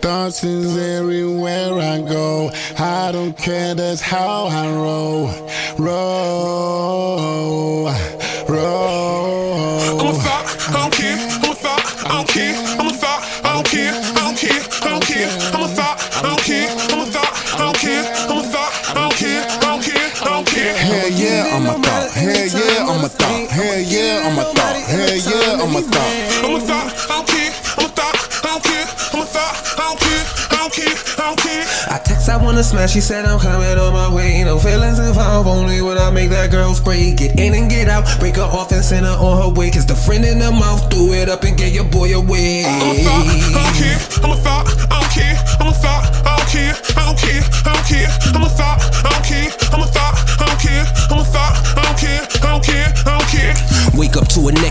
Thots 0.00 0.42
is 0.44 0.78
everywhere 0.78 1.78
I 1.78 2.00
go. 2.00 2.50
I 2.78 3.12
don't 3.12 3.36
care, 3.36 3.74
that's 3.74 4.00
how 4.00 4.46
I 4.46 4.72
roll. 4.72 5.28
Roll, 5.78 7.44
roll. 8.48 10.00
I'm 10.00 10.06
a 10.06 10.14
thot, 10.14 10.46
I 10.68 10.72
don't 10.72 10.92
care. 10.94 11.18
I'm 11.20 11.50
a 11.50 11.54
thot, 11.54 11.84
I 12.06 12.08
don't 12.16 12.28
care. 12.28 12.56
I'm 12.80 12.86
a 12.86 12.92
thot, 12.92 13.20
I 13.44 13.52
don't 13.52 13.66
care. 13.66 13.92
I 13.92 14.24
don't 14.24 14.38
care. 14.38 14.62
I 14.80 14.88
don't 14.88 15.04
care. 15.04 15.28
I'm 15.52 15.64
a 15.64 15.68
thot, 15.68 16.00
I 16.16 16.22
don't 16.22 16.40
care. 16.48 16.70
I'm 16.70 17.00
a 17.00 17.06
thot, 17.06 17.28
I 17.52 17.58
don't 17.60 17.76
care. 17.76 18.04
I'm 18.30 18.38
a 18.38 18.42
thot, 18.42 18.72
I 18.88 19.04
don't 19.04 19.14
care. 19.20 19.44
I 19.44 19.52
don't 19.60 19.82
care. 19.84 20.08
I 20.16 20.28
don't 20.32 20.46
care. 20.48 20.74
Hell 20.80 21.10
yeah, 21.10 21.56
I'm 21.56 21.66
a 21.66 21.76
thot. 21.76 22.10
Hell 22.10 22.46
yeah, 22.48 22.88
I'm 22.88 23.04
a 23.04 23.08
thot. 23.08 23.50
Hell 23.50 23.80
yeah, 23.80 24.24
I'm 24.24 24.38
a 24.38 24.44
thot. 24.48 24.76
Hell 24.80 25.12
yeah, 25.12 25.60
I'm 25.60 25.76
a 25.76 25.82
thot. 25.82 26.08
I'm 26.40 26.56
a 26.56 26.60
thot, 26.60 26.88
I 26.88 27.20
don't 27.20 27.28
care. 27.28 27.52
I'm 27.76 27.84
a 27.84 27.88
thot, 27.92 28.16
I 28.16 28.48
don't 28.48 28.64
care. 28.64 28.89
I'm 29.30 29.36
a 29.36 29.38
thot, 29.38 29.78
I 29.78 29.82
don't 29.86 30.00
care. 30.00 30.24
I 30.50 30.56
don't 30.56 30.72
care. 30.72 30.96
I 31.18 31.28
don't 31.28 31.38
care. 31.38 31.64
I 31.90 31.98
text, 31.98 32.28
I 32.28 32.36
wanna 32.36 32.64
smash. 32.64 32.92
She 32.92 33.00
said 33.00 33.24
I'm 33.24 33.38
coming 33.38 33.78
on 33.78 33.92
my 33.92 34.12
way. 34.12 34.42
No 34.44 34.58
feelings 34.58 34.98
involved, 34.98 35.48
only 35.48 35.80
when 35.82 35.98
I 35.98 36.10
make 36.10 36.30
that 36.30 36.50
girl 36.50 36.74
spray. 36.74 37.14
Get 37.14 37.38
in 37.38 37.54
and 37.54 37.70
get 37.70 37.88
out, 37.88 38.06
break 38.18 38.36
her 38.36 38.42
off 38.42 38.72
and 38.72 38.84
send 38.84 39.06
her 39.06 39.12
on 39.12 39.42
her 39.42 39.48
way. 39.48 39.70
Kiss 39.70 39.84
the 39.84 39.94
friend 39.94 40.24
in 40.24 40.38
the 40.38 40.50
mouth, 40.50 40.90
threw 40.90 41.12
it 41.12 41.28
up 41.28 41.44
and 41.44 41.56
get 41.56 41.72
your 41.72 41.84
boy 41.84 42.12
away. 42.14 42.64
I'm 42.66 42.90
a 42.90 42.94
thot, 43.04 43.26
I 43.26 43.52
don't 43.54 43.74
care. 43.78 44.29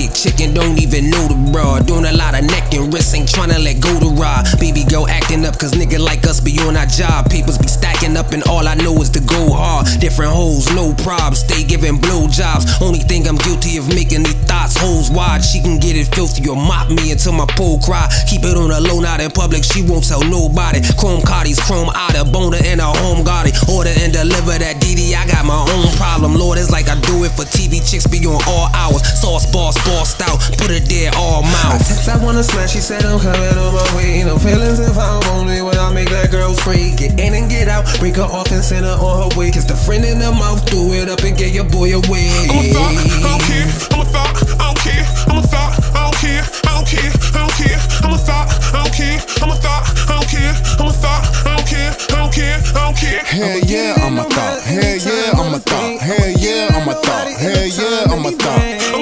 To 0.00 0.06
a 0.06 0.08
naked 0.08 0.16
chicken, 0.16 0.54
don't 0.54 0.80
even 0.80 1.10
know 1.10 1.28
the 1.28 1.36
broad. 1.52 1.86
Doing 1.86 2.06
a 2.06 2.12
lot 2.12 2.34
of 2.34 2.44
neck 2.44 2.72
and 2.72 2.92
wrist, 2.92 3.14
ain't 3.14 3.28
tryna 3.28 3.62
let 3.62 3.80
go 3.80 3.92
the 4.00 4.08
rod. 4.16 4.46
Baby 4.58 4.84
girl 4.84 5.06
acting 5.08 5.44
up, 5.44 5.58
cause 5.58 5.72
nigga 5.72 5.98
like 5.98 6.26
us 6.26 6.40
be 6.40 6.58
on 6.60 6.76
our 6.76 6.86
job. 6.86 7.28
Papers 7.28 7.58
be 7.58 7.68
stacking 7.68 8.16
up, 8.16 8.32
and 8.32 8.42
all 8.48 8.66
I 8.66 8.74
know 8.74 8.96
is 9.02 9.10
to 9.10 9.20
go 9.20 9.52
hard. 9.52 9.86
Different 10.00 10.32
hoes, 10.32 10.72
no 10.74 10.94
problems, 11.04 11.40
stay 11.40 11.64
giving 11.64 11.98
blow 11.98 12.28
jobs. 12.28 12.80
Only 12.80 13.00
thing 13.00 13.28
I'm 13.28 13.36
guilty 13.36 13.76
of 13.76 13.88
making 13.88 14.22
these 14.24 14.40
thots 14.48 14.76
holes 14.76 15.10
wide. 15.10 15.44
She 15.44 15.60
can 15.60 15.78
get 15.78 15.96
it 15.96 16.08
filthy 16.14 16.48
or 16.48 16.56
mop 16.56 16.88
me 16.90 17.12
until 17.12 17.32
my 17.32 17.46
pole 17.56 17.78
cry. 17.80 18.08
Keep 18.28 18.44
it 18.44 18.56
on 18.56 18.70
the 18.70 18.80
low, 18.80 19.00
not 19.00 19.20
in 19.20 19.30
public, 19.30 19.64
she 19.64 19.82
won't 19.82 20.08
tell 20.08 20.24
nobody. 20.24 20.80
Chrome 20.96 21.20
Cardi's 21.20 21.60
chrome 21.60 21.90
of 21.90 22.32
boner 22.32 22.58
and 22.64 22.80
a 22.80 22.90
home 23.00 23.24
guardie. 23.24 23.52
Order 23.68 23.92
and 24.00 24.12
deliver 24.12 24.56
that 24.56 24.80
DD, 24.80 25.14
I 25.14 25.26
got 25.26 25.44
my 25.44 25.60
own 25.60 25.92
problem. 25.96 26.34
Lord, 26.34 26.58
it's 26.58 26.70
like 26.70 26.88
I 26.88 26.96
do 27.00 27.24
it 27.24 27.32
for 27.32 27.44
TV 27.44 27.80
chicks, 27.80 28.06
be 28.06 28.24
on 28.26 28.40
all 28.48 28.68
hours. 28.74 29.02
Sauce 29.20 29.50
boss, 29.50 29.76
bossed 29.90 30.22
out, 30.22 30.38
put 30.62 30.70
it 30.70 30.86
there 30.86 31.10
all 31.18 31.42
I 31.42 31.50
mouth. 31.50 31.82
text, 31.82 32.08
I 32.08 32.16
wanna 32.22 32.42
smash. 32.42 32.70
She 32.72 32.80
said 32.80 33.04
I'm 33.04 33.18
coming 33.18 33.58
on 33.58 33.74
my 33.74 33.86
way. 33.96 34.22
No 34.22 34.38
feelings 34.38 34.78
involved, 34.78 35.26
only 35.34 35.62
when 35.62 35.76
I 35.76 35.90
make 35.92 36.10
that 36.10 36.30
girl 36.30 36.54
spray. 36.54 36.94
Get 36.94 37.18
in 37.18 37.34
and 37.34 37.50
get 37.50 37.66
out, 37.68 37.84
break 37.98 38.16
her 38.16 38.30
off 38.30 38.50
and 38.52 38.62
send 38.62 38.86
her 38.86 38.94
on 38.94 39.14
her 39.22 39.30
way. 39.38 39.50
Kiss 39.50 39.64
the 39.64 39.74
friend 39.74 40.04
in 40.04 40.18
the 40.18 40.30
mouth, 40.30 40.62
threw 40.70 40.94
it 40.94 41.08
up 41.10 41.22
and 41.26 41.36
get 41.36 41.52
your 41.52 41.66
boy 41.66 41.90
away. 41.90 42.30
I'm 42.46 42.62
a 42.62 42.70
thot, 42.70 42.94
I 42.94 43.34
don't 43.34 43.42
care. 43.50 43.66
I'm 43.90 44.00
a 44.00 44.06
thot, 44.06 44.30
I 44.54 44.70
don't 44.70 44.78
care. 44.78 45.04
I'm 45.26 45.38
a 45.38 45.42
thot, 45.42 45.70
I 45.94 46.00
don't 46.06 46.18
care. 46.22 46.44
I 46.66 46.70
don't 46.78 46.86
care. 46.86 47.10
I 47.10 47.38
don't 47.42 47.56
care. 47.58 47.78
I'm 48.06 48.14
a 48.14 48.18
thot, 48.18 48.46
I 48.70 48.78
don't 48.84 48.94
care. 48.94 49.18
I'm 49.42 49.50
a 49.50 49.56
thot, 49.58 49.82
I 50.06 50.14
don't 50.14 50.28
care. 50.30 50.54
I'm 50.78 50.86
a 50.86 50.94
thot, 50.94 51.20
I 51.46 51.56
don't 51.56 51.66
care. 51.66 51.90
I 51.90 52.16
don't 52.22 52.32
care. 52.32 52.58
I 52.62 52.80
don't 52.86 52.96
care. 52.96 53.20
Hell 53.26 53.58
yeah, 53.66 54.06
I'm 54.06 54.18
a 54.18 54.24
thot. 54.24 54.62
Hell 54.62 54.96
yeah, 55.02 55.40
I'm 55.40 55.54
a 55.54 55.58
thot. 55.58 55.98
Hell 55.98 56.30
yeah, 56.38 56.78
I'm 56.78 56.88
a 56.88 56.94
thot. 56.94 57.26
Hell 57.42 57.66
yeah, 57.66 58.12
I'm 58.12 58.26
a 58.26 58.32
thot. 58.32 58.99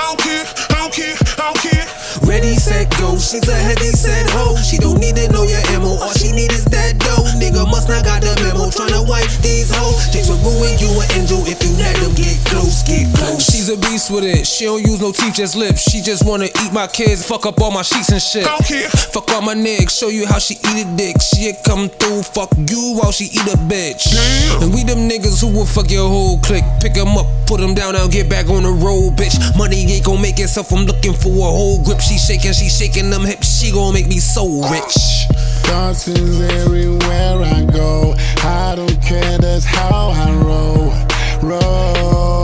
Don't 0.00 0.16
care. 0.18 0.48
Don't 0.72 0.92
care. 0.92 1.16
Don't 1.36 1.56
care. 1.60 1.84
Ready, 2.24 2.56
set, 2.56 2.88
go. 2.96 3.20
She's 3.20 3.44
a 3.48 3.54
heavy 3.54 3.92
set 3.92 4.24
hoe. 4.32 4.56
She 4.56 4.78
don't 4.78 4.98
need 4.98 5.16
to 5.16 5.28
know 5.28 5.44
your 5.44 5.60
ammo. 5.76 6.00
All 6.00 6.12
she 6.16 6.32
need 6.32 6.50
is 6.52 6.64
that 6.72 6.96
dough. 7.04 7.28
Nigga 7.36 7.68
must 7.68 7.88
not 7.92 8.04
got 8.08 8.24
the 8.24 8.32
memo. 8.40 8.72
Tryna 8.72 9.04
wipe 9.06 9.28
these 9.44 9.68
hoes. 9.68 10.08
Chicks 10.08 10.32
will 10.32 10.40
ruin 10.40 10.72
you 10.80 10.88
an 11.04 11.08
angel 11.20 11.44
if 11.44 11.59
a 13.70 13.76
beast 13.76 14.10
with 14.10 14.24
it. 14.24 14.46
She 14.46 14.64
don't 14.64 14.82
use 14.82 15.00
no 15.00 15.12
teeth, 15.12 15.34
just 15.34 15.54
lips. 15.54 15.90
She 15.90 16.02
just 16.02 16.26
wanna 16.26 16.46
eat 16.46 16.72
my 16.72 16.86
kids, 16.86 17.24
fuck 17.24 17.46
up 17.46 17.60
all 17.60 17.70
my 17.70 17.82
sheets 17.82 18.10
and 18.10 18.20
shit. 18.20 18.44
I 18.46 18.50
don't 18.50 18.66
care. 18.66 18.88
Fuck 18.88 19.30
all 19.30 19.42
my 19.42 19.54
niggas, 19.54 19.90
show 19.90 20.08
you 20.08 20.26
how 20.26 20.38
she 20.38 20.54
eat 20.54 20.86
a 20.86 20.96
dick. 20.96 21.16
She'll 21.22 21.54
come 21.64 21.88
through, 21.88 22.22
fuck 22.22 22.50
you 22.56 22.98
while 22.98 23.12
she 23.12 23.24
eat 23.24 23.46
a 23.46 23.56
bitch. 23.70 24.10
Damn. 24.10 24.62
And 24.62 24.74
we 24.74 24.82
them 24.84 25.08
niggas 25.08 25.40
who 25.40 25.48
will 25.48 25.66
fuck 25.66 25.90
your 25.90 26.08
whole 26.08 26.38
clique. 26.38 26.64
Pick 26.80 26.96
'em 26.96 27.16
up, 27.16 27.26
put 27.46 27.60
'em 27.60 27.74
down, 27.74 27.94
now 27.94 28.06
get 28.06 28.28
back 28.28 28.48
on 28.50 28.62
the 28.64 28.70
road, 28.72 29.16
bitch. 29.16 29.36
Money 29.56 29.86
ain't 29.92 30.04
gon' 30.04 30.20
make 30.20 30.38
it, 30.40 30.48
so 30.48 30.64
I'm 30.70 30.84
looking 30.86 31.14
for 31.14 31.30
a 31.30 31.50
whole 31.50 31.78
grip. 31.84 32.00
She 32.00 32.18
shaking, 32.18 32.52
she 32.52 32.68
shaking 32.68 33.10
them 33.10 33.24
hips, 33.24 33.60
she 33.60 33.70
gon' 33.70 33.94
make 33.94 34.08
me 34.08 34.18
so 34.18 34.46
rich. 34.70 34.96
Thots 35.62 36.08
is 36.08 36.40
everywhere 36.40 37.42
I 37.42 37.64
go. 37.64 38.14
I 38.42 38.74
don't 38.74 39.00
care, 39.02 39.38
that's 39.38 39.64
how 39.64 40.10
I 40.10 40.32
roll. 40.32 40.92
Roll. 41.42 42.39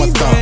my 0.00 0.06
thumb. 0.12 0.39